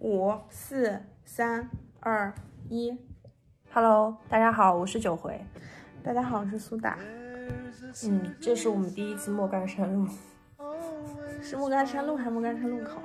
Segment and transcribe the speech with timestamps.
[0.00, 2.32] 五四三二
[2.68, 2.96] 一
[3.72, 5.44] ，Hello，大家好，我是九回。
[6.04, 6.96] 大家好，我是苏打。
[8.04, 10.06] 嗯，这是我们第一次莫干山路，
[11.42, 13.00] 是莫干山路还是莫干山路口？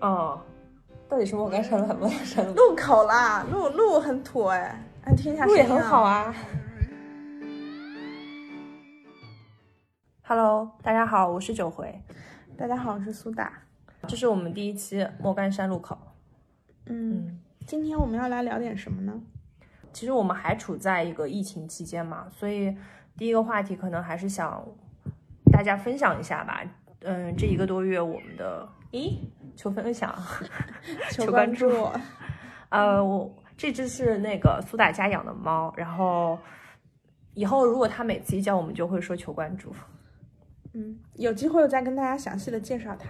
[0.00, 0.42] 哦，
[1.08, 2.52] 到底是莫干山路还是莫干山路？
[2.52, 6.34] 路口啦，路路很土哎，按听一下路也很好啊。
[10.24, 12.02] Hello，大家好，我是九回。
[12.58, 13.62] 大家好，我是苏打。
[14.10, 15.96] 这是我们第一期莫干山路口。
[16.86, 19.22] 嗯，今天我们要来聊点什么呢？
[19.92, 22.76] 其实我们还处在一个疫情期间嘛，所以
[23.16, 24.66] 第一个话题可能还是想
[25.52, 26.60] 大家分享一下吧。
[27.02, 29.16] 嗯，这一个多月我们的咦，
[29.54, 30.12] 求分享，
[31.12, 31.88] 求关注。
[32.70, 36.36] 呃，我这只是那个苏打家养的猫，然后
[37.34, 39.72] 以后如果它每次一叫，我们就会说求关注。
[40.72, 43.08] 嗯，有机会我再跟大家详细的介绍它。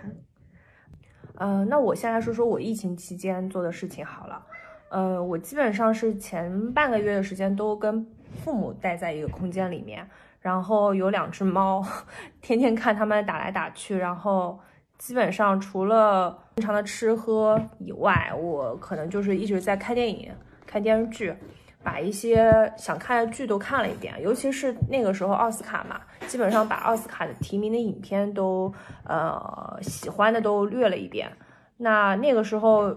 [1.43, 4.45] 嗯，那我先来说说我疫情期间做的事情好了。
[4.91, 8.07] 呃，我基本上是前半个月的时间都跟
[8.45, 10.07] 父母待在一个空间里面，
[10.41, 11.83] 然后有两只猫，
[12.43, 14.61] 天天看他们打来打去，然后
[14.99, 20.31] 基本上除了正常的吃喝以外，我可能就是一直在看电影、
[20.67, 21.35] 看电视剧。
[21.83, 28.73] 把一些想看的剧都看了一遍，尤其是那个时候奥斯卡嘛，基本上把奥斯卡的提名的影片都，
[29.05, 31.31] 呃，喜欢的都略了一遍。
[31.79, 32.95] 那那个时候，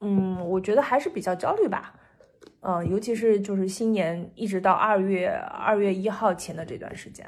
[0.00, 1.94] 嗯，我觉得还是比较焦虑吧，
[2.60, 7.24] 嗯，尤其是就是新年一直到二月二月一号前的这段时间。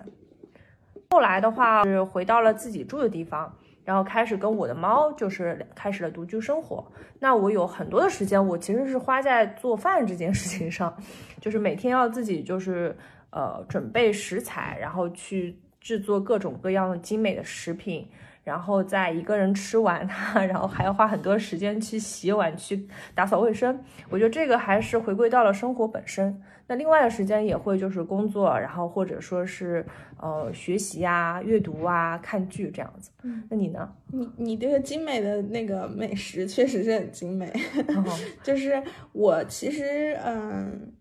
[1.11, 3.55] 后来的话是回到了自己住的地方。
[3.89, 6.87] 然后开始跟我的猫就是开始了独居生活。
[7.19, 10.95] 那我有很多的时间，我其实是花在做饭这件事情上，
[11.41, 12.95] 就是每天要自己就是
[13.31, 18.07] 呃准备食材，然后去制作各种各样的精美的食品，
[18.45, 23.83] 然后再一个人吃完它， 然后还要花很多时间去洗碗、去打扫卫生。
[24.11, 26.39] 我觉得这个还是回归到了生活本身。
[26.69, 29.85] 那另外的时间也会就是工作，然后或者说是
[30.21, 33.11] 呃学习啊、阅读啊、看剧这样子。
[33.23, 33.91] 嗯，那你呢？
[34.13, 37.51] 你你这个精美的那个美食确实是很精美。
[38.45, 40.93] 就是我其实嗯，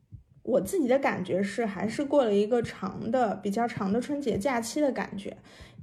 [0.43, 5.35] 我自己的感觉是还是过了一个长的、比较长的春节假期的感觉。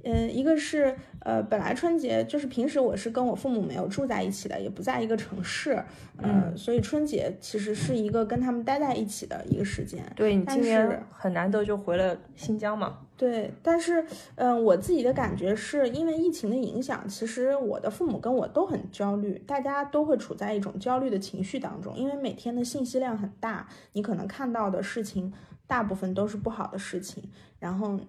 [0.05, 5.83] 嗯，一个是呃，本来春节就是平时我是跟我父母没有住在一起的，也不在一个城市，
[6.19, 10.05] 嗯，所以春节其实是一个跟他们待在一起的一个时间。
[10.15, 12.99] 对你今年很难得就回了新疆嘛？
[13.17, 14.05] 对，但是
[14.35, 25.33] 嗯，我自己的感觉是因为疫情的影响，其实我的父母跟我都很焦虑，大家都会处在一种焦虑的情绪当中，因为每天的信息量很大，你可能看到的事情
[25.65, 27.23] 大部分都是不好的事情，
[27.57, 27.99] 然后。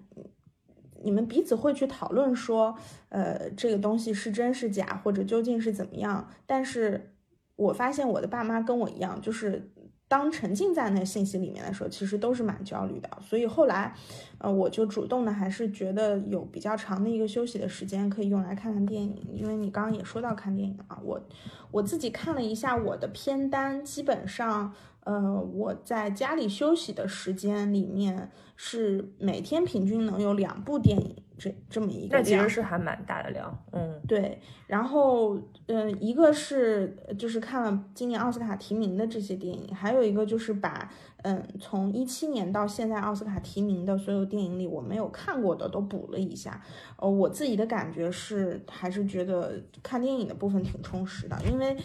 [1.07, 2.75] 你们彼此会去讨论说，
[3.07, 6.29] 呃，这个东西是真是假，或者究竟是怎么样？
[6.45, 7.13] 但是
[7.55, 9.71] 我发现我的爸妈跟我一样，就是
[10.09, 13.09] 当沉浸在那信息里面的时候，其实都是蛮焦虑的。
[13.21, 13.95] 所以后来，
[14.39, 19.25] 呃，我就主动的还是觉得有比较长的一个休息的时间可以用来看看电影。
[19.33, 21.21] 因为你刚刚也说到看电影啊，我
[21.71, 24.73] 我自己看了一下我的片单，基本上。
[25.07, 33.57] 呃，我在家里休息的时间里面是每天平均能有两部电影，这这么一个量，其实是还蛮大的量。
[33.71, 34.41] 嗯，对。
[34.67, 40.91] 然后，嗯，一个是就是看了今年奥斯卡提名的这些电影，还有一个就是把
[41.23, 46.61] 嗯从一七年到现在奥斯卡提名的所有电影里我没有看过的都补了一下。
[46.97, 51.77] 呃，我自己的感觉是还是觉得看电影的部分挺充实的，因为。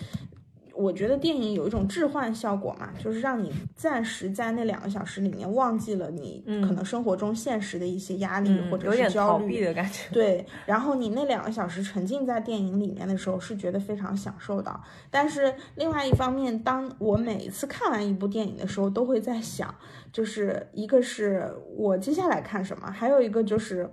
[0.75, 10.13] 我觉得电影有一种置换效果嘛，就是让你暂时在那两个小时里面忘记了你可能生活中现实的一些压力或者是焦虑的感觉。
[10.13, 14.81] 对，然后你那两个小时沉浸在电影里面的时候，是觉得非常享受的。
[15.11, 19.75] 但是另外一方面，当我每一次看完一部电影的时候，都会在想，
[20.13, 23.89] 就是一个是我接下来看什么，还有一个就是。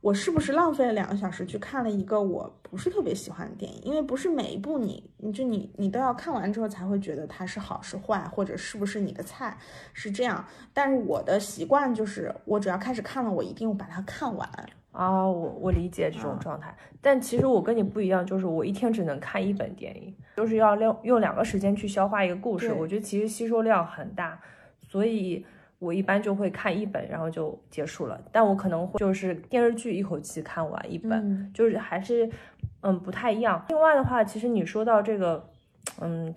[0.00, 3.82] 我是不是浪费了两个小时去看了一个我不是特别喜欢的电影？
[3.84, 9.58] 因为不是每一部你，你就你你都要看完之后才会觉得它是好是坏，或者是不是你的菜，
[9.92, 10.42] 是这样。
[10.72, 14.48] 但是我的习惯就是，我只要开始看了，我一定把它看完。
[14.92, 16.74] 啊，我我理解这种状态。
[17.02, 22.72] 但其实我跟你不一样，就是我一天只能看一本电影，就是要用用两个时间去消化一个故事。
[22.72, 24.40] 我觉得其实吸收量很大，
[24.80, 25.44] 所以。
[25.80, 28.20] 我一般就会看一本，然后就结束了。
[28.30, 32.30] 但我可能会就是电视剧一口气看完一本，就是还是
[32.82, 33.64] 嗯不太一样。
[33.70, 35.44] 另外的话，其实你说到这个
[36.00, 36.32] 嗯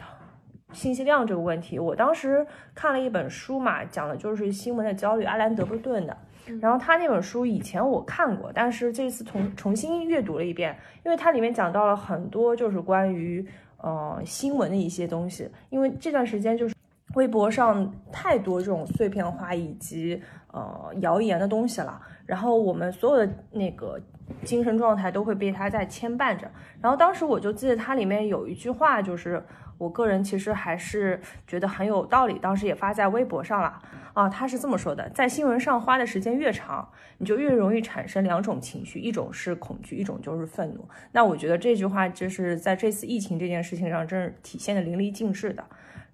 [0.71, 2.43] 信息量这个问题，我当时
[2.73, 6.17] 看了一本书嘛，讲的就是新闻的焦虑，阿兰德布顿的。
[6.59, 10.75] 然后他那本书以前我看过，但是这次重重新阅读了一遍，
[11.05, 13.45] 因为它里面讲到了很多就是关于。
[13.83, 16.72] 呃新闻的一些东西，因为这段时间就是
[17.13, 20.21] 微博上太多这种碎片化以及
[20.51, 23.99] 呃谣言的东西了，然后我们所有的那个
[24.43, 26.49] 精神状态都会被它在牵绊着。
[26.81, 29.43] 然后当时我就记得它里面有一句话，就是
[29.77, 33.79] 我个人其实还是觉得很有道理，当时也发在微博上了
[34.13, 34.27] 啊。
[34.27, 36.89] 他是这么说的：在新闻上花的时间越长，
[37.19, 40.87] 你就越容易产生两种情绪，一种是恐惧，一种就是愤怒。
[41.11, 45.63] 那我觉得这句话就是在这次疫情这件事情上，真是体现的淋漓尽致的。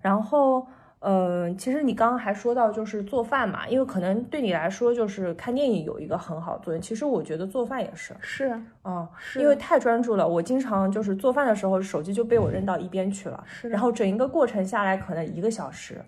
[0.02, 0.68] 然后。
[1.00, 6.82] 呃，其实你刚刚还说到就是做饭嘛，因为可能对你来说就是看电影有一个很好作用。
[6.82, 16.04] 其实我觉得做饭也是，是啊，是因为太专注了，我经常就是做饭的时候手机就被我扔到一边去了，是然后整一个过程下来可能一个小时，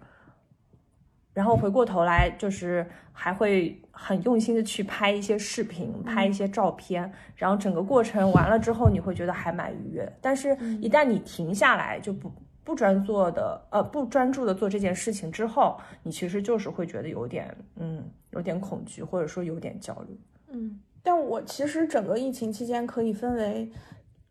[1.33, 10.11] 然后回过头来就是还会很用心的去拍一些视频，拍一些照片，然后整个过程完了之后你会觉得还蛮愉悦。
[10.19, 12.29] 但是，一旦你停下来就不。
[12.71, 20.17] 不专做的，呃，不专注的做这件事情之后，你其实就是会觉得有点，嗯，有点恐惧，或者说有点焦虑。
[20.47, 23.69] 嗯，但我其实整个疫情期间可以分为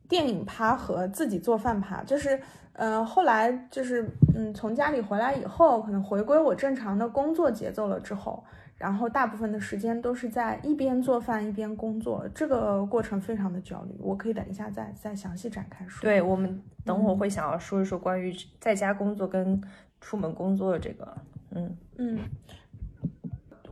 [0.09, 2.41] 电影趴和自己做饭趴，就是，
[2.73, 8.43] 呃，后来就是，嗯，从家里回来以后，可能回归我正常的工作节奏了之后，
[8.79, 13.95] 然后大部分的时间都是在一边做饭一边工作，这个过程非常的焦虑。
[14.01, 16.01] 我可以等一下再再详细展开说。
[16.01, 19.61] 对我们等会儿会想要说一说关于在家工作跟
[20.01, 21.17] 出门工作的这个，
[21.51, 21.77] 嗯。
[21.99, 22.19] 嗯，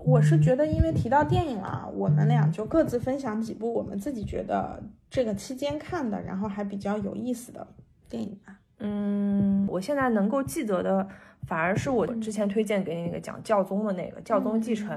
[0.05, 7.67] 我是觉得，因为提到电影了，我们俩就各自分享几部我们自己觉得这个期间看的，然后还比较有意思的
[8.09, 8.59] 电影吧。
[8.81, 11.09] 嗯，我现在能够记得的，
[11.47, 14.97] 反而是我之前推荐给你那个讲教宗的那个《教宗继承》，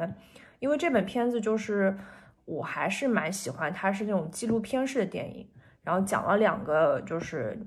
[0.60, 1.98] 因为这本片子就是
[2.46, 5.48] 我还是蛮喜欢，它是那种纪录片式的电影，
[5.84, 7.58] 然后讲了两个就是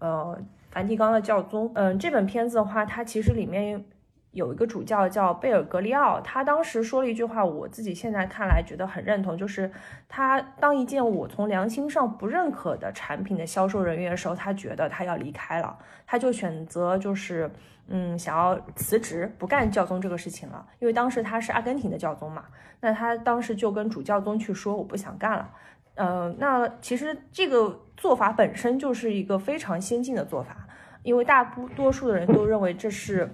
[0.00, 0.36] 呃
[0.70, 1.70] 梵蒂冈的教宗。
[1.74, 3.84] 嗯，这本片子的话，它其实里面
[4.32, 9.68] 有一个主教叫贝尔格利奥，他当时说了一句话，我自己现在看来觉得很认同，就是
[10.08, 15.76] 他当一件我从良心上不认可的产品的销售人员的时候，他觉得他要离开了，
[16.06, 17.50] 他就选择就是
[17.88, 22.44] 嗯想要辞职，不干教宗这个事情了，因为当时他是阿根廷的教宗嘛，
[22.80, 25.50] 那他当时就跟主教宗去说我不想干了。
[25.96, 30.66] 呃，那其实这个做法本身就是一个非常先进的做法，
[31.04, 33.30] 因为大多多数的人都认为这是。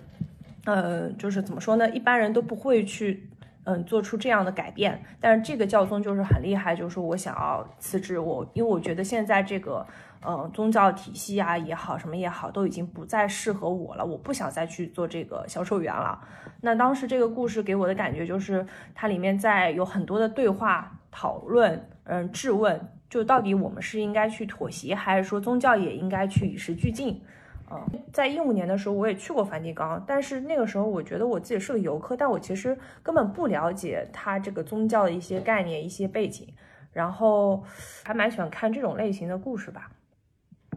[0.66, 1.88] 呃，就是怎么说呢？
[1.90, 3.30] 一般人都不会去，
[3.62, 5.00] 嗯，做出这样的改变。
[5.20, 9.86] 但是这个教宗就是很厉害，就是我想要辞职，我因为我觉得现在这个，
[10.22, 16.20] 呃，宗教体系啊也好，什么也好，都已经不再适合我了，我不想再去做这个销售员了。
[16.60, 27.20] 那当时这个故事给我的感觉就是，它里面在有很多的对话、讨论，嗯，质问，就到底我们是应该去妥协，还是说宗教也应该去与时俱进？
[27.68, 36.46] 嗯，在一五年的时候，我也去过梵蒂冈，但是那个时候我觉得我自己是个游客，但我其实根本不了解它这个宗教的一些概念、一些背景，
[36.92, 37.64] 然后
[38.04, 39.90] 还蛮喜欢看这种类型的故事吧。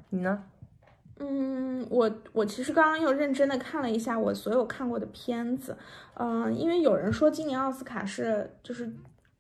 [0.10, 0.44] 你呢？
[1.20, 5.78] 嗯，我我其实刚刚又认真的看了一下我所有看过的片子，
[6.16, 8.92] 嗯、因为有人说今年奥斯卡是就是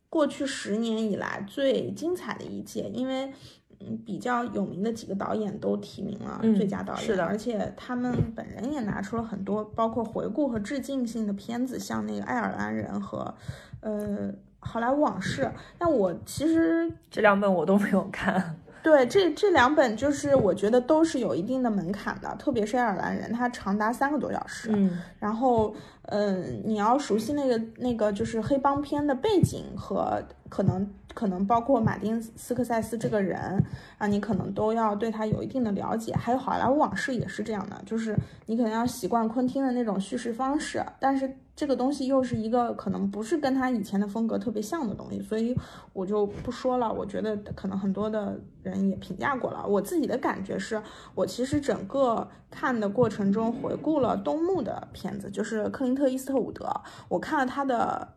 [0.10, 3.32] 过去十年以来最精彩的一届，因为
[3.80, 13.34] 嗯比较有名的几个导演都提名了嗯最佳导演，是的而且他们本人也拿出了很多包括回顾和致敬性的片子，像那个《爱尔兰人》和
[13.82, 15.44] 呃《好莱坞往事》。
[15.78, 18.60] 但我其实这两本我都没有看。
[18.82, 24.70] 对，这这两本就是我觉得都是有一定的门槛的，特别是爱尔兰人，他长达三个多小时。
[24.74, 33.62] 嗯然后，嗯，你要熟悉那个那个就是黑帮片的背景和可能可能包括马丁斯科塞斯这个人
[33.98, 36.14] 啊，你可能都要对他有一定的了解。
[36.14, 45.54] 还有好莱坞往事也是这样的，就是你可能要习惯昆汀的那种叙事方式，但是这个东西又是一个可能不是跟他以前的风格特别像的东西，所以
[45.92, 46.90] 我就不说了。
[46.90, 50.82] 我觉得可能很多的人也评价过了，我自己的感觉是
[51.14, 56.66] 我其实整个看的过程中回顾了东木的片子，就是克林特·伊斯特伍德，
[57.10, 58.08] 我看了他的。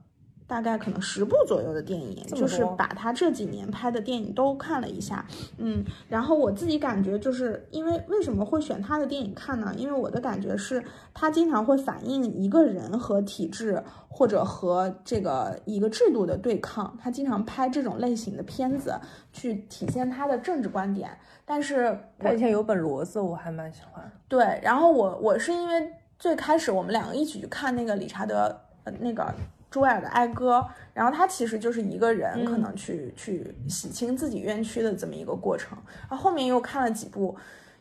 [0.52, 5.24] 大概可能十部左右的电影，就是把他这几年拍的电影都看了一下，
[5.56, 9.72] 嗯，然后我自己感觉就是因为为什么会选他的电影看呢？
[9.78, 18.94] 因为我的感觉是他经常会反映一个人和体制或者和这个一个制度的对抗，他经常拍这种类型的片子
[19.32, 21.08] 去体现他的政治观点。
[21.46, 24.12] 但是他以前有本骡子，我还蛮喜欢。
[24.28, 28.54] 对，然后我我是因为最开始我们两个一起去看那个理查德
[28.84, 29.34] 呃那个
[29.72, 35.76] 朱维尔的哀歌，然后他其实就是一个人可能去、去洗清自己冤屈的这么一个过程，
[36.08, 37.34] 然后后面又看了几部。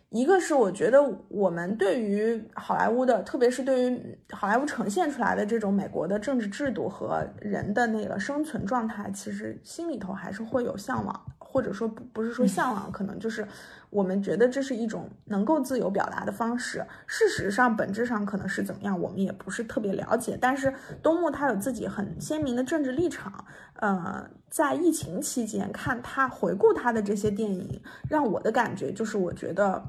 [0.10, 13.46] 一个是我觉得我们对于好莱坞的，特别是对于好莱坞呈现出来的这种美国的政治制度和人的那个生存状态，其实心里头还是会有向往，或者说不不是说向往，可能就是
[13.90, 16.86] 我们觉得这是一种能够自由表达的方式。
[17.08, 20.38] 事实上，本质上可能是怎么样，我们也不是特别了解。
[20.40, 29.84] 但是东木他有自己很鲜明的政治立场，呃，在疫情期间看他回顾他的这些电影，让我的感觉就是，我觉得。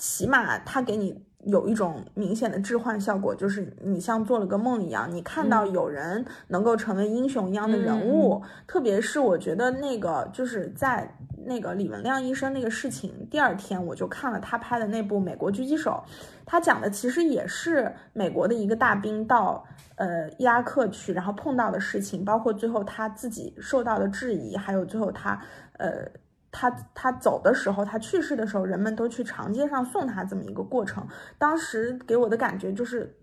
[0.00, 8.42] 起码他给你有一种明显的置换效果，就是你像做了个梦一样，你看到有人能够成为英雄一样的人物。
[8.66, 11.16] 特别是我觉得那个就是在
[11.46, 16.02] 那个李文亮医生那个事情第二天，我就看了他拍的那部《美国狙击手》，
[16.44, 19.64] 他讲的其实也是美国的一个大兵到
[19.94, 25.40] 呃伊拉克去，然后碰到的事情，包括最后他自己受到的质疑，还有最后他
[25.78, 26.04] 呃。
[26.50, 33.16] 他他走的时候，他去世的时候，人们都去长街上送他，这么一个过程，当时给我的感觉就是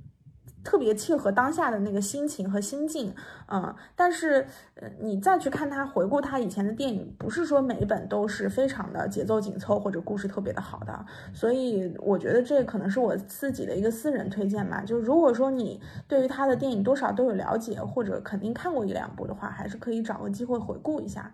[0.63, 3.13] 特别切合当下的那个心情和心境，
[3.47, 14.83] 嗯，但是呃，你再去看他回顾他以前的电影，不是说每一本都是非常的节奏紧凑或者故事特别的好的，所以我觉得这可能是我自己的一个私人推荐吧。
[14.83, 21.31] 就如果说你对于他的电影多少都有了解，或者肯定看过一两部的话，还是可以找个机会回顾一下。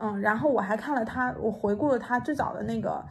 [0.00, 3.04] 嗯，然后我还看了他，我回顾了他最早的那个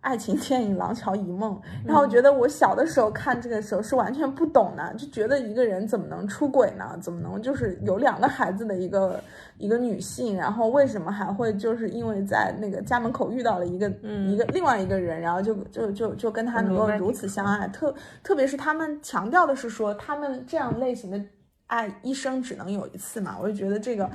[0.00, 1.54] 爱情电影《廊桥遗梦》，
[1.84, 6.96] 然后我觉得我小的时候看这个时候是完全不懂的，就觉得一个人怎么能出轨呢？
[7.00, 9.20] 怎么能就是有两个孩子的一个
[9.58, 17.66] 一个女性，然后为什么还会就是因为在那个家门口遇到了一个嗯一个另外一个人，然后就就就就跟他能够如此相爱？
[17.68, 17.92] 特
[18.22, 21.20] 特别是他们强调的是说他们这样类型的
[21.66, 24.08] 爱一生只能有一次嘛，我就觉得这个。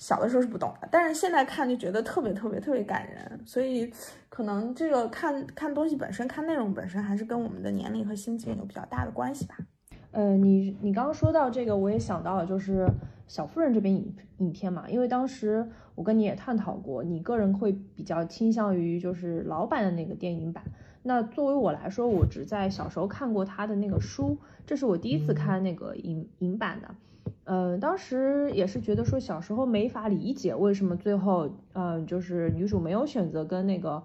[0.00, 3.92] 小的时候是不懂的，但是现在看就觉得特别特别特别感人，所以
[4.30, 9.58] 可能这个看看东西本身，看内容本身，还是跟我们的年龄和心境有比较大的关系吧。
[10.12, 12.88] 呃，你你刚刚说到这个，我也想到了，就是
[13.28, 20.64] 小妇人这边影影片嘛，因为当时我跟你也探讨过，你个人会比较倾向于就是老版的那个电影版。
[21.02, 26.94] 那作为我来说，我只在小时候看过他的那个书，这是我第一次看那个影影版的。
[27.44, 34.02] 呃，当时也是觉得说小时候没法理解为什么最后，嗯，就是女主没有选择跟那个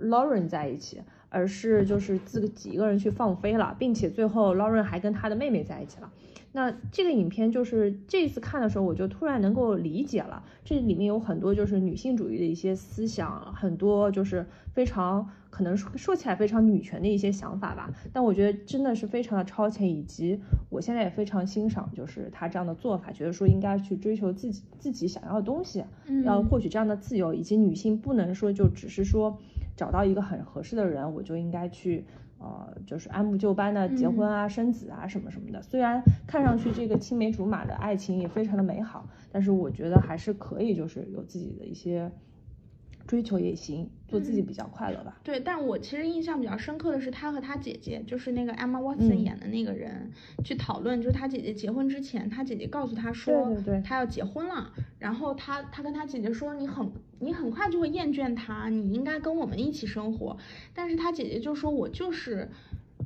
[0.00, 6.12] Lauren 在一起，而是就是自己一个人去放飞了，并且最后 Lauren 还跟他的妹妹在一起了。
[6.52, 15.30] 那这个影片就是这次看的时候，我就突然能够理解了，这里面有很多就是女性主义的一些思想，很多就是非常。
[15.50, 25.82] 可能说说起来非常女权的一些想法吧，但我觉得真的是非常的超前，以及我现在也非常欣赏，就是她这样的做法，觉得说应该去追求自己自己想要的东西，
[26.22, 29.38] 要获取这样的自由，以及女性不能说就只是说
[29.78, 32.04] 找到一个很合适的人，我就应该去
[32.38, 35.62] 呃就是按部就班的结婚啊、生子啊什么什么的。
[35.62, 42.12] 虽然看上去这个青梅竹马的爱情也非常的美好，但是我觉得还是可以就是有自己的一些。
[43.08, 45.18] 追求也行，做自己比较快乐吧。
[45.24, 50.12] 对，但我其实印象比较深刻的是他和他姐姐，就是那个 Emma Watson 演的那个人，
[50.44, 54.70] 去讨论，就是他姐姐结婚之前，他姐姐告诉他说，对对对，他要结婚了。
[54.98, 60.36] 然后他他跟他姐姐说，你很你很快就会厌倦他，你应该跟我们一起生活。
[60.74, 62.46] 但是他姐姐就说，我就是，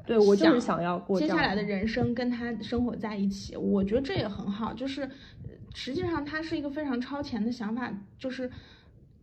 [0.05, 3.57] 对我就是想要过接下来的人生跟他生活在一起。
[3.57, 5.09] 我觉得这也很好，就是
[5.75, 8.51] 实际上他是一个非常超前的想法，就是。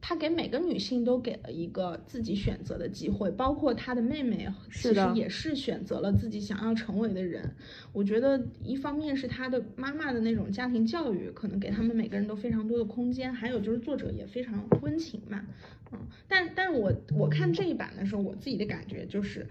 [0.02, 7.54] 他给每个女性都给了一个自己选择的机会，包括他的妹妹，其实也是选择了自己想要成为的人。
[7.92, 15.46] 我觉得一方面是他的妈妈的那种家庭教育，可能给他们每个人都非常多的空间，还有就是作者也非常温情嘛。
[15.92, 19.46] 嗯，但但我我看这一版的时候，我自己的感觉就是，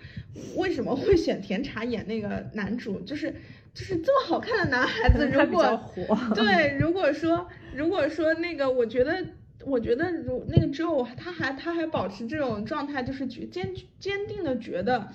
[0.57, 3.01] 为什么会选甜茶演那个男主？
[3.01, 3.31] 就是
[3.75, 5.93] 就是这么好看的男孩子，如果
[6.35, 9.23] 对，如果说如果说那个，我觉得。
[9.69, 15.09] 我觉得，如那个只有他还他还保持这种状态，就是坚坚坚定的觉得，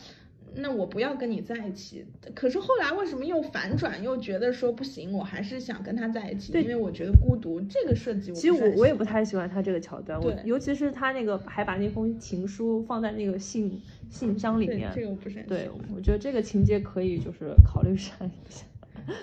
[0.56, 2.06] 那我不要跟你在一起。
[2.36, 8.32] 可是后来为什么又反转，又觉得说不行，我还是想跟他在一起，因为我觉得孤独这个设计。
[8.34, 18.66] 其实我我也不太喜欢他这个桥段，我尤其是他那个还把那封情书放在那个信信箱里面，这个我不是很对，我觉得这个情节可以就是考虑删一下。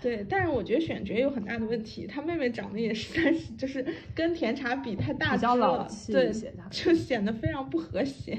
[0.00, 6.32] 对，但是我觉得选角有很大的问题，他妹妹长得也实在是就是跟甜茶比太大只了，对，
[6.70, 8.38] 就显得非常不和谐。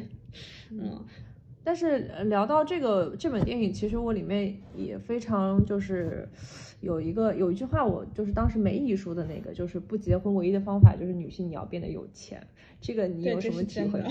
[0.72, 1.06] 嗯，
[1.64, 6.30] 但是聊到这个这本电影，其实我里面也非常就是
[6.80, 12.42] 有一个有一句话，我就是当时没遗书的那个，就是不结婚唯一的方法就是女性你要变得有钱。
[12.80, 14.10] 这个你有什么体会吗？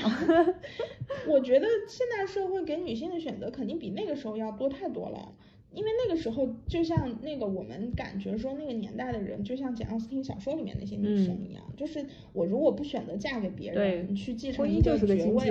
[1.26, 5.32] 我觉得现代社会给女性的选择肯定比那个时候要多太多了。
[5.78, 15.46] 因为那个时候，就像那个我们感觉说，那个年代的人，就像简奥斯汀小说里面那些女生一样，就是我如果不选择嫁给别人，去继承一个爵位，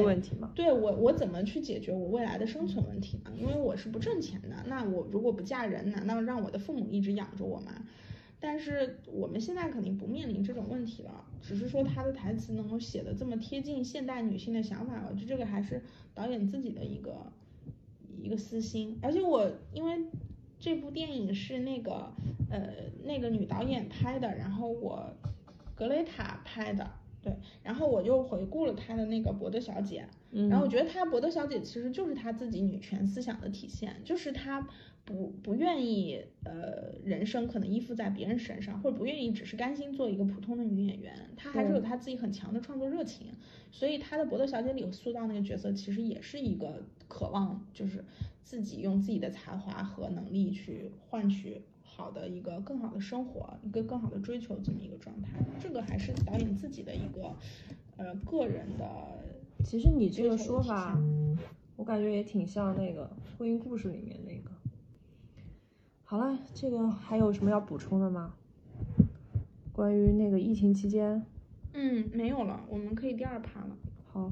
[0.54, 3.32] 对我我怎么去解决我未来的生存问题呢？
[3.40, 7.86] 因为我是不挣钱的，那我如果不嫁人，难道让我的父母一直养着我吗？
[8.42, 15.82] 但是我们现在肯定不面临这种问题了，只是说他的台词能够写的这么贴近现代女性的想法，我觉得这个还是
[16.14, 17.32] 导演自己的一个。
[18.28, 19.98] 一个私心，而且我因为
[20.60, 22.14] 这部电影是那个
[22.52, 22.74] 呃
[23.06, 25.10] 那个女导演拍的，然后我
[25.74, 26.92] 格雷塔拍的，
[27.22, 30.06] 对，然后我就回顾了她的那个《博德小姐》，
[30.50, 34.68] 然后我觉得她《博德小姐》其实就是她自己女权思想的体现，就是她。
[35.08, 43.28] 不不愿意，呃，人生可能依附在别人身上，或者不愿意只是甘心做一个普通的女演员，她还是有她自己很强的创作热情。
[43.72, 48.04] 所以她的《伯德小姐》里塑造那个角色，其实也是一个渴望，就是
[48.44, 55.40] 自己用自己的才华和能力去换取好的一个更好的生活，一个更好的追求这么一个状态。
[55.58, 57.34] 这个还是导演自己的一个，
[57.96, 58.86] 呃，个人的。
[59.64, 61.00] 其实你这个说法，
[61.78, 63.10] 我感觉也挺像那个
[63.40, 64.52] 《婚姻故事》里面那个。
[66.10, 68.32] 好了，这个还有什么要补充的吗？
[69.74, 71.22] 关于那个疫情期间，
[71.74, 73.76] 嗯，没有了，我们可以第二趴了。
[74.14, 74.32] 好。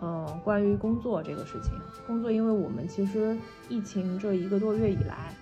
[0.00, 1.72] 嗯，关于工作这个事情，
[2.04, 3.38] 工作，因为我们其实
[3.68, 5.32] 疫情这一个多月以来。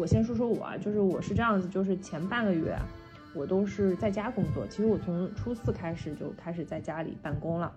[0.00, 2.74] 我先说说我啊，就是我是这样子，就是前半个月
[3.34, 4.66] 我都是在家工作。
[4.66, 7.70] 其实我从初四开始就开始在家里办公了。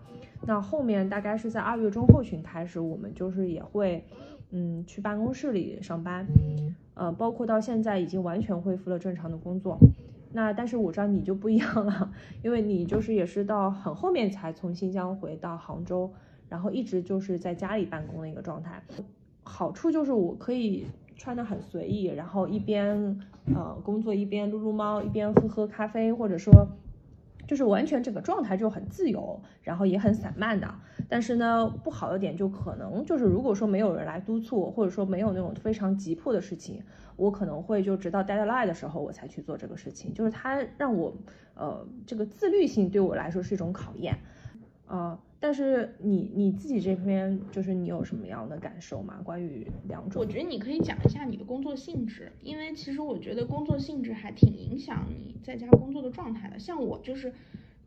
[0.48, 4.06] 那后面大概是在二月中后旬开始，我们就是也会
[4.52, 6.26] 嗯去办公室里上班，
[6.94, 9.78] 呃，包括到现在已经完全恢复了正常的工作。
[10.32, 12.10] 那但是我知道你就不一样了，
[12.42, 16.10] 因为你就是也是到很后面才从新疆回到杭州，
[16.48, 18.82] 然后一直就是在家里办公的一个状态。
[19.44, 20.88] 好处就是我可以。
[21.16, 23.20] 穿的很随意，然后一边
[23.54, 26.68] 呃工作一边撸撸猫，一边喝喝咖啡，或者说
[27.48, 30.74] 就是完全整个状态就很自由，然后也很散漫的。
[31.10, 36.82] 但是呢，不好的点就可能就是如果说没有人来督促，或者说没有那种非常急迫的事情，
[37.16, 40.14] 我可能会就直到 deadline 的时候我才去做这个事情。
[40.14, 41.14] 就是它让我
[41.56, 44.18] 呃这个自律性对我来说是一种考验，
[44.88, 45.20] 啊。
[45.44, 49.20] 但是你你自己这边就是你有什么样的感受吗？
[49.26, 56.58] 关于两种，我觉得你可以讲一下你的工作性质，因为其实我觉得工作性质还挺影响你在家工作的状态的。
[56.58, 57.34] 像我就是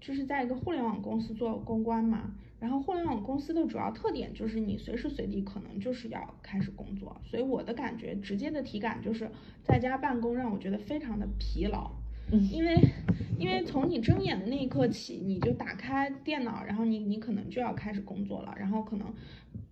[0.03, 9.31] 就是在一个互联网公司做公关嘛，然后互联网公司的主要特点就是你随时随地可能就是要开始工作，所以我的感觉直接的体感就是
[9.65, 11.91] 在家办公让我觉得非常的疲劳。
[12.33, 12.77] 因为，
[13.39, 19.07] 因为从你睁眼的那一刻起，你就打开电脑，然后你你可能就要开始工作了，然后可能，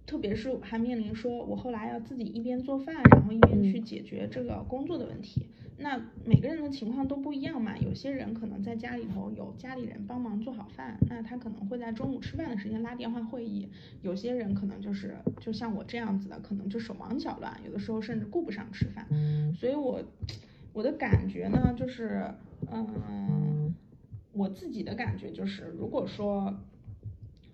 [0.07, 5.47] 特别是还面临说，我后来要自己一边做饭，然后一边去解决这个工作的问题。
[5.77, 13.69] 那每个人的情况都不一样嘛，有些人可能在家里头有家里人帮忙做好饭，那他可能会在中午吃饭的时间拉电话会议。
[14.03, 19.05] 有些人可能就是就像我这样子的，可能就手忙脚乱，有的时候甚至顾不上吃饭。
[19.57, 20.01] 所以我。
[20.75, 22.35] 我的感觉呢，就是，
[22.71, 23.73] 嗯，
[24.33, 26.53] 我自己的感觉就是，如果说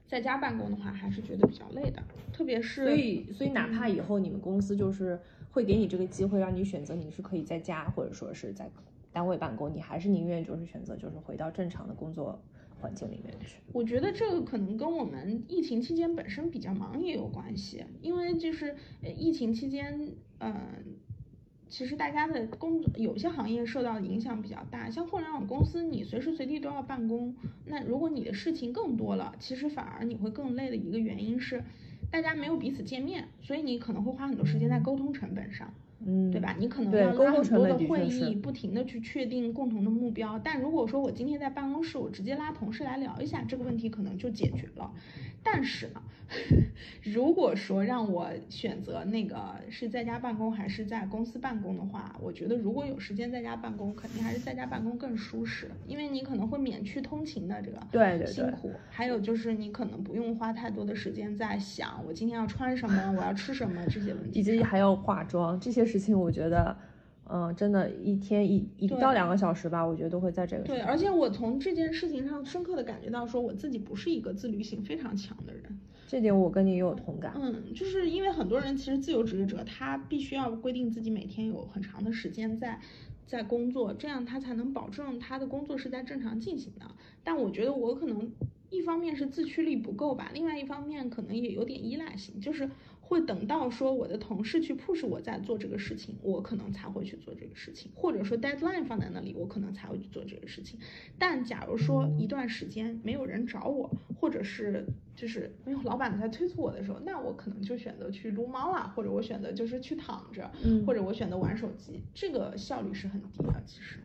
[0.08, 2.02] 在家办公的话，还是觉得比较累的，
[2.32, 5.20] 特别是所以，所以哪怕以后你们公司就是
[5.52, 8.70] 会给你这个机会，让你选择你是可以在家或者说是在
[9.12, 12.40] 单位办公，你还是宁愿就是选择就是回到正常的工作
[12.80, 13.58] 环境里面去。
[13.74, 18.74] 我觉得这个可能跟我们疫情期间本身比较忙也有关系，因为就是
[19.14, 20.54] 疫情期间，嗯。
[21.70, 27.34] 其实大家的工作有些行业受到的影响比较大，像互联网公司，你随时随地都要办公。
[27.64, 31.62] 那如果你的事情更多了，其实反而你会更累的一个原因是，
[32.10, 35.72] 大家没有彼此见面，所以你可能会花很多时间在沟通成本上。
[36.06, 36.56] 嗯，对吧？
[36.58, 40.38] 你可能要拉很通成本多的会议，不停的去确定共同的目标。
[40.38, 44.90] 但如果说我今天在办公室，我直接拉同事来聊一下这个问题，可能就解决了。
[45.42, 46.02] 但是呢，
[47.02, 64.42] 如果说让我选择那个是在家办公还是在公司办公的话，我觉得如果有时间在家办公，肯定还是在家办公更舒适，因为你可能会免去通勤的这个对辛苦，还有就是你可能不用花太多的时间在想我今天要穿什么，我要吃什么这些问题以。
[64.42, 66.76] 及还要化妆这些事情，我觉得，
[67.24, 75.62] 嗯、真的，一天一一对到两个小时吧，我觉得都会在这个对，而且我从这件事情上深刻的感觉到，说我自己不是一个自律性非常强的人。
[76.06, 77.32] 这点我跟你也有同感。
[77.36, 82.80] 嗯，就是因为很多人其实自由职业者，他必须要规定自己每天有很长的时间在
[83.26, 86.86] 在工作，这样他才能保证他的工作是在正常进行的。
[87.22, 88.32] 但我觉得我可能
[88.70, 92.68] 一方面是自驱力不够吧，另外一方面可能也有点依赖性，就是
[93.10, 100.78] 会等到说我的同事去 push 我在做这个事情，我可能才会去做这个事情，或者说 deadline 放在那里，我可能才会去做这个事情。
[101.18, 113.60] 但假如说一段时间没有人找我，或者是就是没有老板在催促我的时候，那我可能就选择去撸猫啊，或者我选择就是去躺着，嗯或者我选择玩手机，这个效率是很低的。
[113.66, 113.98] 其实，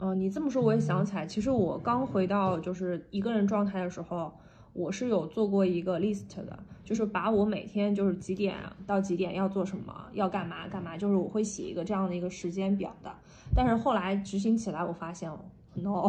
[0.00, 4.32] 嗯、你这么说我也想起来，其实我刚回到就是一个人状态的时候，
[4.74, 8.54] 我是有做过一个 list 的，就是把我每天就是几点
[8.86, 13.10] 到几点要做什么，要干嘛干嘛，就是我会写一个这样的一个时间表的。
[13.56, 15.30] 但是后来执行起来，我发现。
[15.82, 16.08] no，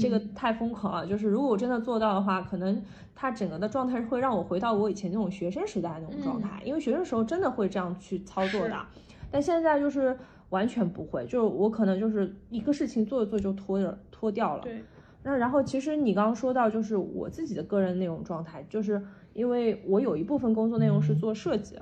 [0.00, 1.04] 这个太疯狂了。
[1.04, 2.80] 就是如果我真的做到的话，可能
[3.12, 8.86] 它整个的状态会让我回到我以前那种学生时代那种状态，因为学生时候真的会这样去操作的。
[9.32, 10.16] 但现在就是
[10.50, 14.62] 完全不会，就是我可能就是一个事情做着做就拖着拖掉了。
[14.62, 14.84] 对，
[15.24, 21.78] 那然后其实你刚刚说到，就是我自己的个人内容状态，就是因为我有一部分工作内容是做设计，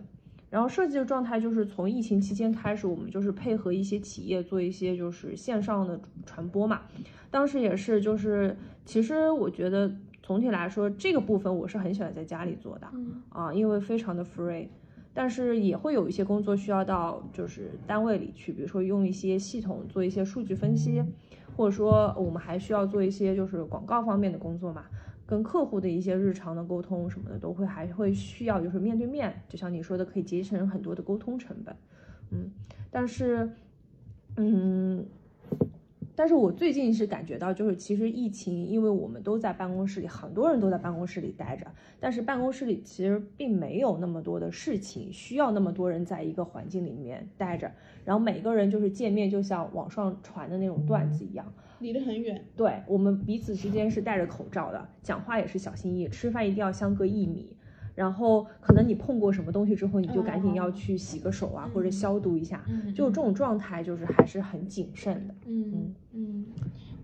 [0.48, 6.82] 然后设计的状态就是从疫情期间开始，我们就是配合一些企业做一些就是线上的传播嘛。
[7.30, 14.68] 当时也是就是，其实我觉得总体来说这个部分我是很喜欢在家里做的，嗯啊，因为非常的 free。
[15.14, 21.02] 但是也会有一些工作需要到就是单位里去，比如说用一些系统做一些数据分析，
[21.56, 24.84] 或者说我们还需要做一些就是广告方面的工作嘛，
[25.26, 31.76] 跟客户的一些日常的沟通什么的都会还会需要就是面对面，就像你说的可以节省很多的沟通成本，
[32.30, 32.50] 嗯，
[32.90, 33.50] 但是
[34.36, 35.06] 嗯。
[36.14, 41.66] 但是我最近是感觉到，就是其实疫情，因为我们都在办公室里，很多人都在办公室里待着，
[41.98, 47.72] 但是办公室里其实并没有那么多的事情需要那么多人在一个环境里面待着，
[48.04, 52.44] 然后每个人就是见面就像网上传的那种段子一样，离得很远。
[52.56, 57.56] 对我们彼此之间是戴着口罩的，讲话也是小心翼翼，吃饭一定要相隔一米。
[57.94, 62.64] 然后可能你碰过什么东西之后，你就赶紧要去洗个手啊，或者消毒一下。
[62.68, 65.34] 嗯就这种状态，就是还是很谨慎的。
[65.46, 66.46] 嗯嗯，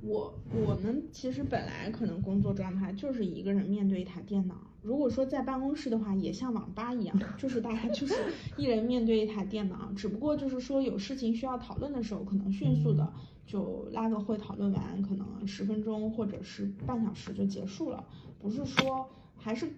[0.03, 0.35] 我
[0.66, 4.55] 我们其实本来可能工作状态就是一个人面对一台电脑。
[4.81, 8.14] 如果说在办公室的话，也像网吧一样，就是大家 就是
[8.57, 13.12] 一人面对一台电脑，只不过就是说有事情需要讨论的时候，可能迅速的
[13.44, 18.03] 就拉个会讨论完，可能十分钟或者是半小时就结束了，
[18.38, 19.68] 不是说还是。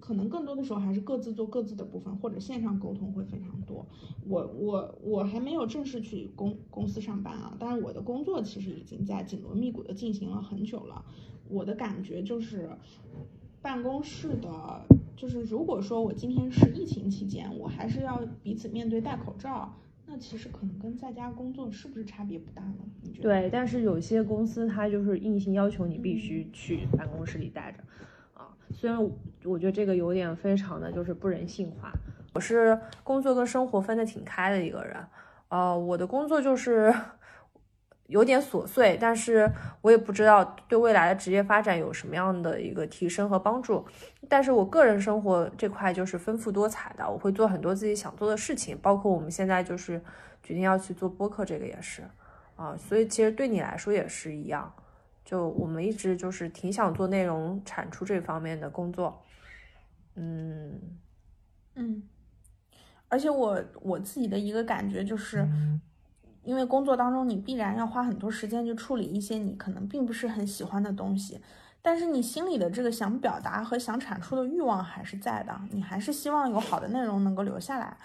[0.00, 3.86] 可能更多的时候还是各自做各自的部分，或者线上沟通会非常多。
[4.26, 11.04] 我我我还没有正式去公公司上班啊，但是我的工作其实已经在紧锣密鼓的进行了很久了。
[11.48, 12.68] 我的感觉就是，
[13.62, 14.84] 办公室的，
[15.16, 19.74] 就是如果说我今天是疫情期间，我还是要彼此面对戴口罩，
[20.06, 22.76] 那其实可能跟在家工作是不是差别不大呢？
[23.22, 27.82] 对，但是有些公司它就是硬性要求你必须去办公室里待着。
[28.80, 28.96] 虽然
[29.42, 31.90] 我觉得这个有点非常的就是不人性化，
[32.32, 34.96] 我是工作跟生活分得挺开的一个人，
[35.48, 36.94] 呃，我的工作就是
[38.06, 43.84] 有点琐碎，但是我也不知道对未来的职业发展有什么样的一个提升和帮助。
[44.28, 50.00] 但是我个人生活这块就是丰富多彩的，我会做很多自己想做的事情，包括我们现在就是
[50.40, 52.04] 决定要去做播客，这个也是
[52.54, 54.72] 啊，所以其实对你来说也是一样。
[55.28, 59.22] 就我们一直就是挺想做内容产出这方面的工作，
[60.14, 60.80] 嗯。
[61.80, 62.02] 嗯，
[63.08, 65.46] 而且我我自己的一个感觉就是，
[66.42, 71.40] 因为工作当中你必然要花很多时间去处理一些你可能并不是很喜欢的东西，
[71.80, 77.96] 但是你心里的这个想表达和想产出的欲望还是在的，你还是希望有好的内容能够留下来，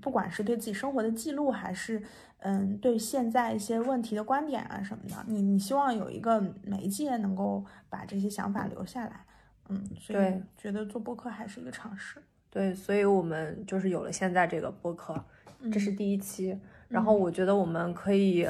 [0.00, 2.02] 不管是对自己生活的记录，还是。
[2.40, 9.24] 嗯，对现在一些问题的观点啊什么的，你你希望有一个媒介能够把这些想法留下来，
[9.68, 12.22] 嗯，所以觉得做播客还是一个尝试。
[12.48, 15.20] 对，所以我们就是有了现在这个播客，
[15.58, 16.56] 嗯这是第一期。
[16.86, 18.48] 然后我觉得我们可以，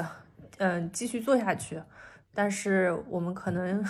[0.59, 1.81] 嗯，继续做下去，
[2.35, 3.83] 但是我们可能，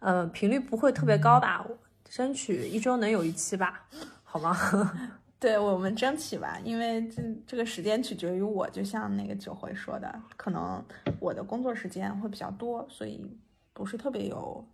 [0.00, 1.64] 呃，频率不会特别高吧，
[2.04, 3.86] 争取一周能有一期吧，
[4.24, 4.52] 好吗？
[5.38, 10.82] 对我们争取吧，因为这这个时间取决于我，就像那个九回说的，可能
[11.20, 13.38] 我的工作时间会比较多，所以
[13.74, 14.66] 不是特别有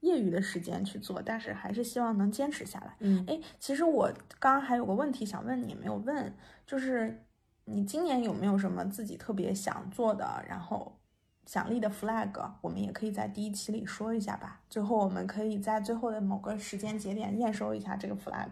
[0.00, 2.96] 业余的时间去做，但是还是希望能坚持下来。
[2.98, 6.34] 嗯，哎，其实我刚刚还有个问题想问你，没有问，
[6.66, 7.22] 就是
[7.64, 10.98] 你今年有没有什么自己特别想做的，然后
[11.46, 12.50] 想立的 flag？
[12.60, 14.60] 我们也可以在第一期里说一下吧。
[14.68, 18.50] 最后我们可以在最后的某个时间节点验收一下这个 flag。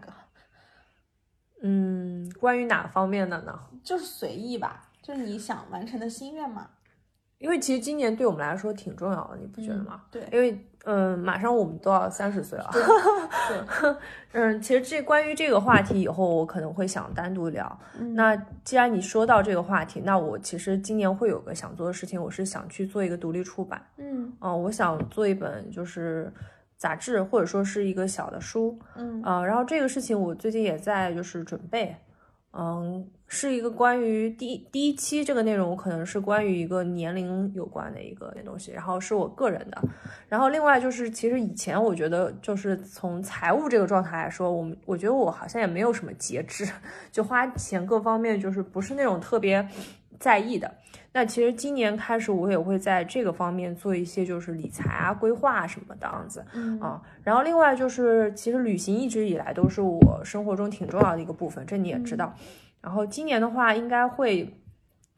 [2.35, 3.59] 嗯，关于哪方面的呢？
[3.83, 6.67] 就是随意吧，就是你想完成的心愿嘛。
[7.37, 10.03] 因为其实今年对我们来说挺重要的，你不觉得吗？
[10.09, 12.69] 对，因为嗯，马上我们都要三十岁了。
[12.71, 13.95] 对，
[14.31, 17.79] 嗯，其实这关于这个话题以后我可能会想单独聊。
[17.99, 23.85] 嗯那既然你说到这个话题，那我其实今年会有个想做的事情，我是想去做一个独立出版。
[23.97, 26.31] 嗯嗯、我想做一本就是
[26.77, 28.79] 杂志或者说是一个小的书。
[28.95, 31.95] 嗯呃，然后这个事情我最近也在就是准备，
[32.57, 39.81] 嗯，是一个关于第一第一期这个内容，可能是关于一个年龄有关的一个东西，然后是我个人的，
[40.29, 46.65] 然后另外就是其实以前我觉得就是从财务这个状态来说，我们我觉得我好像也没有什么节制，
[47.11, 49.67] 就花钱各方面就是不是那种特别
[50.19, 50.73] 在意的。
[51.11, 56.45] 那其实今年开始，我也会在这个方面做一些就是理财啊、规划啊什么的样子。
[56.53, 62.33] 嗯啊，然后另外就是，其实旅行一直以来都是我生活中挺重要的一个部分，这你也知道。
[62.81, 64.53] 然后今年的话，应该会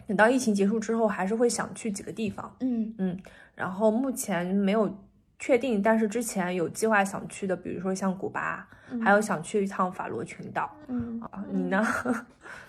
[0.07, 2.55] 等到疫情结束之后，还是会想去几个地方。
[2.60, 3.19] 嗯
[3.55, 4.95] 然后目前没有
[5.39, 8.67] 确定，但是之前有计划想去的，比如说像古巴，
[9.03, 10.71] 还有想去一趟法罗群岛。
[10.88, 11.83] 嗯，啊，你呢？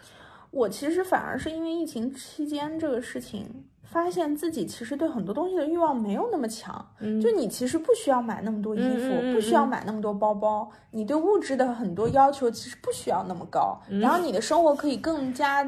[0.50, 6.86] 我其实反而是因为疫情期间这个事情，发现自己其实对很多东西的欲望没有那么强。
[7.00, 15.64] 嗯就你其实不需要买那么多衣服，不需要买那么多包包，你对物质的很多要求其实不需要那么高，嗯然后你的生活可以更加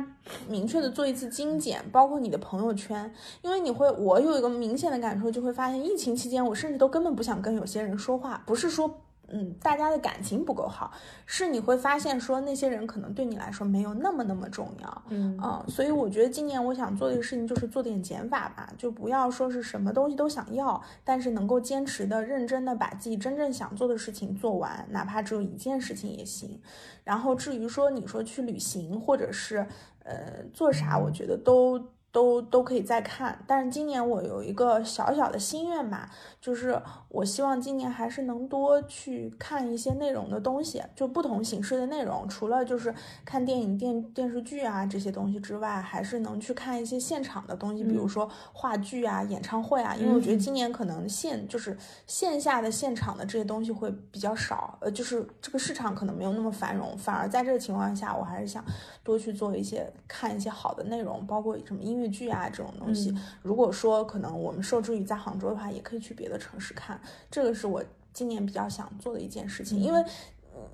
[0.49, 3.13] 明确的做一次精简，包括你的朋友圈，
[3.43, 9.03] 因为你会，我有一个明显的感受，就会发现疫情期间，我甚至都根本不想跟有些人说话，不是说。
[9.33, 10.93] 嗯，大家的感情不够好，
[11.27, 26.61] 是你会发现说那些人可能对你来说没有那么那么重要，嗯嗯，所以我觉得今年我想做的事情就是做点减法吧，就不要说是什么东西都想要，但是能够坚持的、认真的把自己真正想做的事情做完，哪怕只有一件事情也行。
[27.05, 29.67] 然后至于说你说去旅行或者是
[30.05, 31.81] 呃做啥，我觉得都。
[32.13, 36.77] 都都可以再看，但是今年我有一个小小的心愿吧，就是
[37.11, 42.95] 我希望今年还是能多去看一些内容的东西，就不同形式的内容，除了就是
[43.25, 58.65] 看电影、电电视剧啊这些东西之外，还是能去看一些现场的东西，比如说话剧啊、演唱会啊，因为我觉得今年可能线就是线下的现场的这些东西会比较少，呃，就是这个市场可能没有那么繁荣，反而在这个情况下，我还是想
[59.03, 63.13] 多去做一些看一些好的内容，包括什么音乐剧啊这种东西。
[63.43, 67.00] 如果说可能我们受制于在杭州的话，也可以去别的城市看，
[67.31, 67.83] 这个是我
[68.13, 70.05] 今年比较想做的一件事情，因为。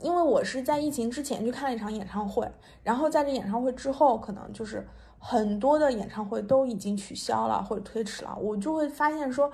[0.00, 2.50] 因为我是在疫情之前去看了一场演唱会，
[2.82, 4.84] 然后在这演唱会之后，可能就是
[5.18, 9.50] 很多的演唱会都已经取消了或者推迟了，我就会发现说，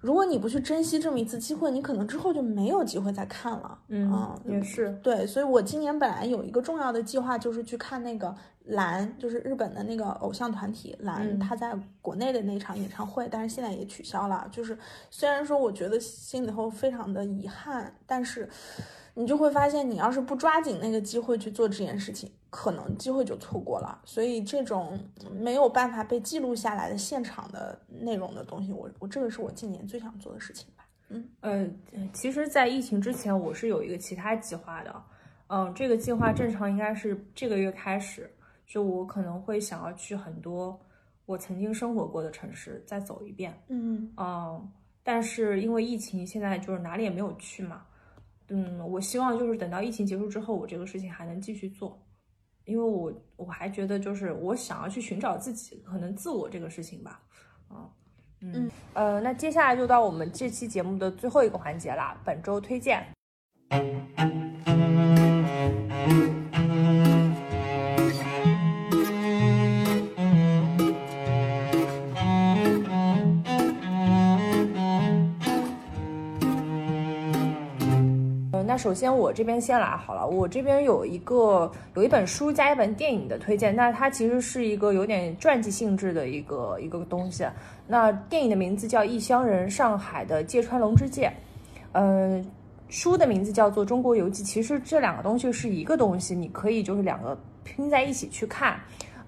[0.00, 3.78] 如果你不去珍惜这么一次机会，你可能之后就没有机会再看了。
[3.88, 4.98] 嗯，也是。
[5.02, 8.34] 对，所以我今年本来有一个重要的计划，就是去看那个
[8.66, 14.48] 蓝，就是日本的那个偶像团体蓝，嗯他在国内的那场演唱会，但是现在也取消了。
[14.50, 14.76] 就是
[15.10, 18.48] 虽然说我觉得心里头非常的遗憾，但是
[19.14, 24.00] 你就会发现，你要是不抓紧那个机会去做这件事情，可能机会就错过了。
[24.04, 24.98] 所以这种
[25.32, 30.84] 没有办法被记录下来的现场的内容的东西，我我这个是我今年最想做的事情吧。
[31.08, 31.64] 嗯呃，
[32.12, 35.02] 其实，在疫情之前，我是有一个其他计划的。
[35.48, 38.28] 嗯、这个计划正常应该是这个月开始，
[38.66, 40.78] 就我可能会想要去很多
[41.24, 43.56] 我曾经生活过的城市再走一遍。
[43.68, 47.86] 嗯嗯，但是因为疫情，现在就是哪里也没有去嘛。
[48.48, 52.00] 嗯，我希望就是等到疫情结束之后，我这个事情还能继续做，
[52.64, 57.22] 因为我我还觉得就是我想要去寻找自己可能自我这个事情吧。
[57.68, 57.90] 啊，
[58.40, 63.04] 嗯呃，那接下来就到我们这期节目的最后一个环节啦，本周推荐。
[63.70, 63.80] 呃，
[78.76, 87.46] 首先我这边先来好了，我这边有一个有一本书加一本电影的推荐，那它其实是一个有点传记性质的一个一个东西。
[87.86, 91.28] 那电影的名字叫《异乡人：上海的芥川龙之介》，
[91.92, 92.44] 嗯，
[92.88, 94.42] 书的名字叫做《中国游记》。
[94.46, 98.78] 其实这两个东西是一个东西，你可以就是两个拼在一起去看。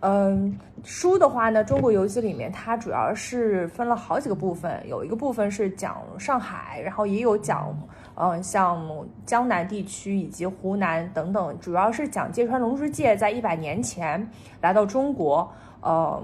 [0.01, 7.77] 嗯，书的话呢，《中国游记》里面它主要是分了好几个部分，有一个部分是讲上海，然后也有讲，
[8.21, 8.85] 嗯，像
[9.25, 14.29] 江南地区以及湖南等等，主要是讲芥川龙之介在一百年前
[14.61, 15.49] 来到中国，
[15.83, 16.23] 嗯，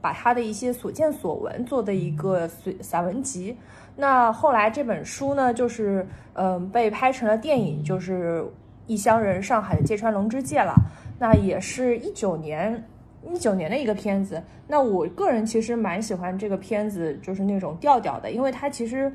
[0.00, 3.56] 把他的一些所见所闻做的一个散散文集。
[3.96, 8.40] 那后来这本书呢，就是嗯被拍成了电影，就是
[8.86, 10.74] 《异乡人：上海的芥川龙之介》了。
[11.18, 12.82] 那也是一九年。
[13.32, 19.10] 一九年的一个片子，那我个人其实蛮喜欢这个片子，就是那种调调的，因为它其实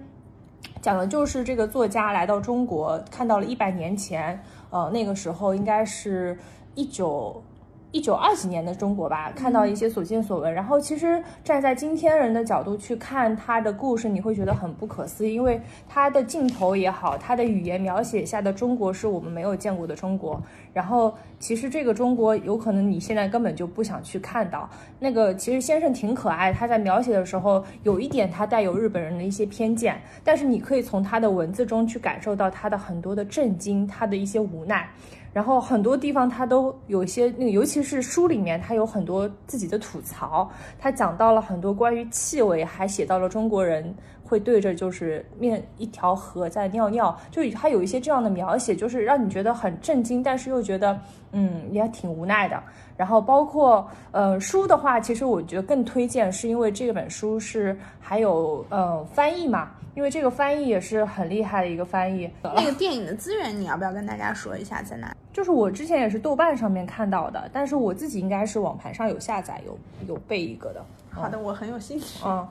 [0.82, 6.38] 讲的就是这个作家来到中国，看到了一百年前，呃，那个时候应该是
[6.76, 7.44] 一九。
[7.91, 20.39] 一九二几年的中国吧，看到一些所见所闻，然后其实站在今天人的角度去看他的故事，你会觉得很不可思议，因为他的镜头也好，他的语言描写下的中国是我们没有见过的中国。
[20.71, 24.69] 然后其实这个中国有可能你现在根本就不想去看到。
[24.99, 34.88] 那个其实先生挺可爱，他在描写的时候有一点他带有日本人的一些偏见，但是你可以从他的文字中去感受到他的很多的震惊，他的一些无奈。
[35.32, 40.50] 然后很多地方他都有一些那个，尤其是书里面，他有很多自己的吐槽。
[40.80, 51.00] 他讲到了很多关于气味，还写到了中国人会对着就是面一条河在尿尿，就他有一些这样的描写，就是让你觉得很震惊，但是又觉得
[51.32, 52.62] 嗯也挺无奈的。
[52.98, 59.70] 然后包括呃书的话，其实我觉得更推荐，是因为这本书是还有呃翻译嘛。
[59.95, 62.30] 因为这个翻译也是很厉害的一个翻译。
[62.43, 65.15] 那个电影的资源你要不要跟大家说一下在哪？
[65.32, 70.86] 就是我之前也是豆瓣上面看到的，但是我自己应该是网盘上有下载，有有备一个的。
[71.10, 72.19] 好的，我很有兴趣。
[72.25, 72.47] 嗯，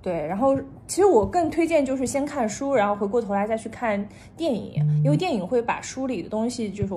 [0.00, 0.26] 对。
[0.26, 6.94] 然后其实我更推荐就是先看书，然后回过头来再去看电影，因为电影会把书里的东西就是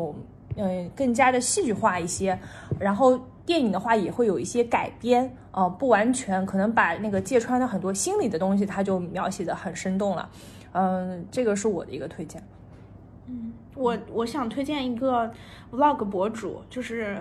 [0.55, 2.37] 嗯更加的戏剧化一些，
[2.79, 3.19] 然后。
[3.45, 10.27] 电影的话也会有一些改编，呃，不完全，可能把那个芥川的很多心理的东西，他就描写的很生动了，
[10.71, 12.41] 嗯，这个是我的一个推荐。
[13.27, 15.31] 嗯，我我想推荐一个
[15.71, 17.19] vlog 博主，就是，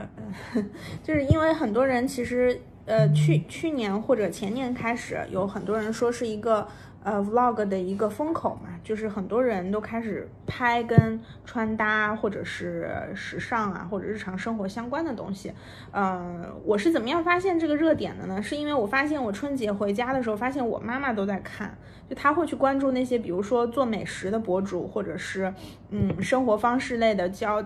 [1.05, 6.67] 就是因为很多人其实，呃，去去年或者前年开始，有很多人说是一个。
[7.05, 15.53] 呃，vlog 的一个风口嘛，就是很多人都开始拍跟穿搭或者是时尚啊，或者日常生活相关的东西。
[15.93, 18.43] 呃，我是怎么样发现这个热点的呢？
[18.43, 21.77] 是因为我发现我春节回家的时候，发现我妈妈都在看，
[22.09, 25.53] 就她会去关注那些，比如说做美食的博主，或者是
[25.91, 27.63] 嗯生活方式类的，教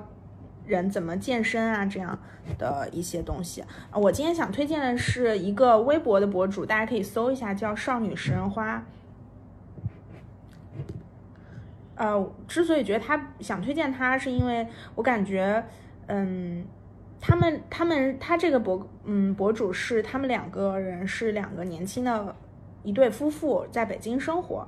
[0.66, 2.18] 人怎么健身啊这样
[2.58, 3.62] 的一些东西。
[3.92, 8.84] 我今天想推荐的是一个微博的博主，大家可以搜一下，叫少女食人花。
[11.98, 15.62] 呃，之所以觉得他想推荐他，是因为我感觉，
[16.06, 16.64] 嗯，
[17.20, 22.34] 他们他们他这个博嗯博主是他们两个人是两个年轻的
[22.84, 24.66] 一对夫妇，在北京生活，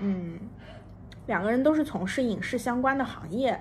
[0.00, 0.38] 嗯，
[1.26, 3.60] 两个人都是从事影视相关的行业。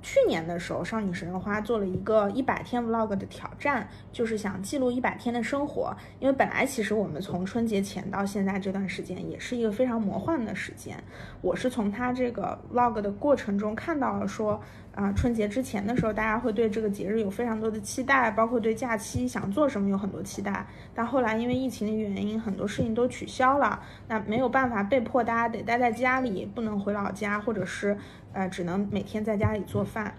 [0.00, 5.96] 去年的时候，少女食人花做了一个一百天 vlog 的挑战，就是想记录一百天的生活。
[6.20, 10.96] 因为本来其实我们从春节前到现在这段时间，也是一个非常魔幻的时间。
[11.40, 14.60] 我是从他这个 vlog 的过程中看到了说。
[14.98, 20.66] 啊，春节之前的时候，大家会对这个节日有非常多的期待，包括对假期想做什么有很多期待。
[20.92, 27.96] 但后来因为疫情的原因，很多事情都取消了，那没有办法，被迫大家得待在家里，不能回老家，或者是
[28.32, 30.12] 呃，只能每天在家里做饭。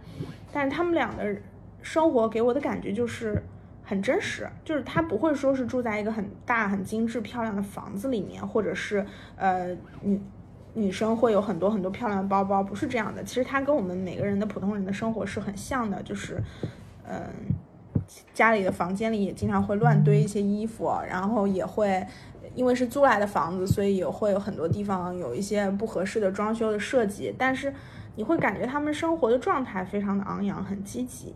[0.54, 1.36] 但是他们俩的
[1.82, 3.44] 生活给我的感觉就是
[3.84, 10.22] 很真实，就是他不会说是住在一个很大、很精致、漂亮的房子里面，或者是呃，你。
[10.74, 13.24] 女生会有很多很多漂亮的包包，不是这样的。
[13.24, 16.42] 其实她跟我们每个人的普通人的生活是很像的，就是，
[17.08, 17.24] 嗯，
[18.34, 22.06] 家里的房间里也经常会乱堆一些衣服，然后也会
[22.56, 27.34] 因为是租来的房子，所以也会有很多地方有一些不合适的装修的设计。
[27.38, 27.74] 但是
[28.16, 31.34] 你会感觉他们生活的状态非常的昂扬，很积极。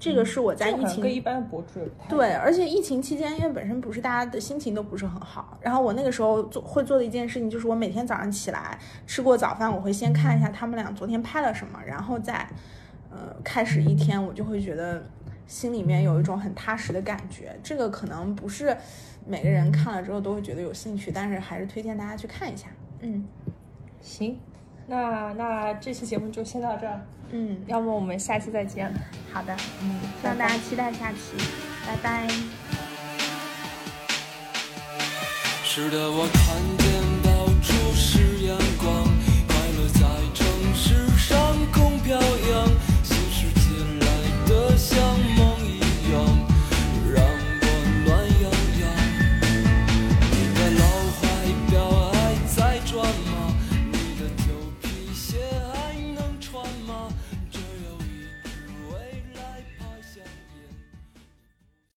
[0.00, 12.48] 这个是我在疫情跟一般博主对，而且疫情期间，因为本身不是大家的心情都不是很好，然后我那个时候做会做的一件事情，就是我每天早上起来吃过早饭，我会先看一下他们俩昨天拍了什么，然后再
[13.10, 15.04] 呃开始一天，我就会觉得
[15.46, 17.54] 心里面有一种很踏实的感觉。
[17.62, 18.74] 这个可能不是
[19.26, 22.68] 每个人看了之后都会觉得有兴趣，但是还是推荐大家去看一下。
[23.00, 23.28] 嗯，
[24.00, 24.38] 行。
[24.90, 27.00] 那那这期节目就先到这儿。
[27.30, 28.92] 嗯，要么我们下期再见。
[29.32, 31.36] 好的，嗯，希望大家期待下期，
[31.86, 32.26] 拜拜。
[35.62, 36.42] 是的，我看
[36.78, 36.90] 见
[37.22, 39.19] 到处是阳光。